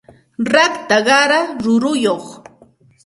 [0.53, 2.25] rakta qara ruruyuq